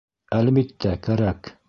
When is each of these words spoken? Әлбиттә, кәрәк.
Әлбиттә, 0.37 0.95
кәрәк. 1.09 1.55